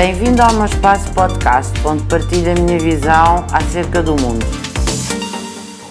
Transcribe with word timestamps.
Bem-vindo 0.00 0.40
ao 0.40 0.54
meu 0.54 0.64
espaço 0.64 1.12
podcast, 1.12 1.78
onde 1.86 2.02
partilho 2.04 2.52
a 2.52 2.54
minha 2.54 2.78
visão 2.78 3.44
acerca 3.52 4.02
do 4.02 4.12
mundo. 4.12 4.46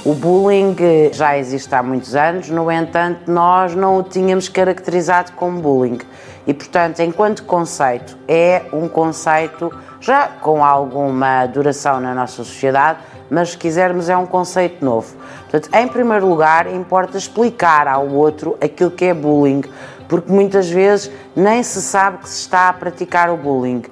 O 0.04 0.16
bullying 0.16 0.76
já 1.13 1.38
existe 1.38 1.76
há 1.76 1.84
muitos 1.84 2.16
anos, 2.16 2.50
no 2.50 2.72
entanto, 2.72 3.32
nós 3.32 3.76
não 3.76 4.00
o 4.00 4.02
tínhamos 4.02 4.50
caracterizado 4.50 5.34
como 5.34 5.62
bullying. 5.62 6.00
E, 6.47 6.56
portanto, 6.56 7.01
enquanto 7.01 7.44
conceito, 7.44 8.18
é 8.28 8.64
um 8.74 8.87
conceito 8.87 9.72
já 10.01 10.28
com 10.28 10.65
alguma 10.65 11.46
duração 11.46 12.00
na 12.00 12.15
nossa 12.15 12.44
sociedade, 12.44 12.97
mas 13.29 13.51
se 13.51 13.58
quisermos, 13.60 14.10
é 14.10 14.18
um 14.18 14.26
conceito 14.26 14.83
novo. 14.83 15.15
Portanto, 15.51 15.69
em 15.72 15.87
primeiro 15.87 16.28
lugar, 16.28 16.66
importa 16.73 17.16
explicar 17.16 17.88
ao 17.88 18.08
outro 18.08 18.58
aquilo 18.60 18.90
que 18.90 19.05
é 19.05 19.14
bullying, 19.14 19.62
porque 20.09 20.30
muitas 20.30 20.70
vezes 20.70 21.09
nem 21.34 21.63
se 21.63 21.81
sabe 21.81 22.17
que 22.17 22.27
se 22.30 22.41
está 22.41 22.67
a 22.67 22.73
praticar 22.73 23.30
o 23.30 23.38
bullying 23.38 23.84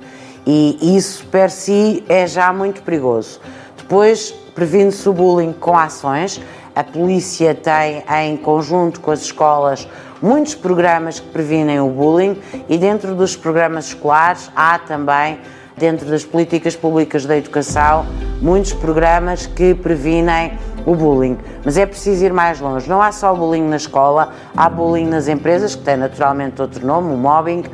e 0.49 0.95
isso 0.95 1.25
per 1.27 1.51
si 1.51 2.03
é 2.07 2.25
já 2.25 2.53
muito 2.53 2.81
perigoso. 2.81 3.41
Depois, 3.77 4.31
previne-se 4.55 5.07
o 5.09 5.11
bullying 5.11 5.51
com 5.51 5.77
ações. 5.77 6.41
A 6.73 6.85
polícia 6.85 7.53
tem, 7.53 8.01
em 8.23 8.37
conjunto 8.37 9.01
com 9.01 9.11
as 9.11 9.21
escolas, 9.23 9.87
muitos 10.21 10.55
programas 10.55 11.19
que 11.19 11.27
previnem 11.27 11.81
o 11.81 11.89
bullying 11.89 12.41
e 12.69 12.77
dentro 12.77 13.13
dos 13.13 13.35
programas 13.35 13.87
escolares 13.87 14.49
há 14.55 14.79
também, 14.79 15.37
dentro 15.75 16.09
das 16.09 16.23
políticas 16.23 16.77
públicas 16.77 17.25
da 17.25 17.37
educação, 17.37 18.05
muitos 18.41 18.71
programas 18.71 19.45
que 19.45 19.75
previnem 19.75 20.57
o 20.87 20.95
bullying. 20.95 21.37
Mas 21.65 21.77
é 21.77 21.85
preciso 21.85 22.23
ir 22.23 22.31
mais 22.31 22.61
longe. 22.61 22.89
Não 22.89 23.01
há 23.01 23.11
só 23.11 23.35
bullying 23.35 23.67
na 23.67 23.75
escola, 23.75 24.31
há 24.55 24.69
bullying 24.69 25.05
nas 25.05 25.27
empresas, 25.27 25.75
que 25.75 25.83
tem 25.83 25.97
naturalmente 25.97 26.61
outro 26.61 26.87
nome, 26.87 27.13
o 27.13 27.17
mobbing, 27.17 27.65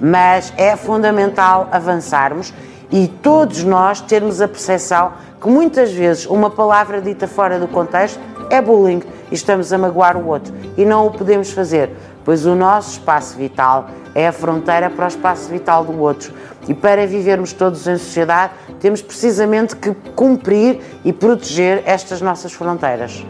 mas 0.00 0.52
é 0.56 0.74
fundamental 0.74 1.68
avançarmos 1.70 2.52
e 2.90 3.06
todos 3.06 3.62
nós 3.62 4.00
termos 4.00 4.40
a 4.40 4.48
percepção 4.48 5.12
que 5.40 5.48
muitas 5.48 5.92
vezes 5.92 6.26
uma 6.26 6.48
palavra 6.48 7.00
dita 7.00 7.28
fora 7.28 7.58
do 7.58 7.68
contexto 7.68 8.18
é 8.50 8.60
bullying 8.60 9.02
e 9.32 9.34
estamos 9.34 9.72
a 9.72 9.78
magoar 9.78 10.16
o 10.16 10.28
outro 10.28 10.54
e 10.76 10.84
não 10.84 11.06
o 11.06 11.10
podemos 11.10 11.50
fazer, 11.50 11.90
pois 12.22 12.44
o 12.44 12.54
nosso 12.54 12.92
espaço 12.92 13.36
vital 13.36 13.88
é 14.14 14.28
a 14.28 14.32
fronteira 14.32 14.90
para 14.90 15.06
o 15.06 15.08
espaço 15.08 15.48
vital 15.48 15.84
do 15.84 15.98
outro. 15.98 16.34
E 16.68 16.74
para 16.74 17.06
vivermos 17.06 17.52
todos 17.52 17.86
em 17.88 17.96
sociedade, 17.96 18.52
temos 18.78 19.00
precisamente 19.00 19.74
que 19.74 19.92
cumprir 20.14 20.80
e 21.04 21.12
proteger 21.12 21.82
estas 21.86 22.20
nossas 22.20 22.52
fronteiras. 22.52 23.24